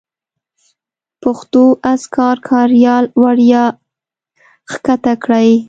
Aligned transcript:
پښتو 1.21 1.63
اذکار 1.93 2.35
کاریال 2.49 3.05
وړیا 3.21 3.65
کښته 4.69 5.13
کړئ 5.23 5.51